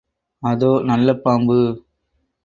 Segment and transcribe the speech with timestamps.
[0.43, 1.57] அதோ, நல்ல பாம்பு!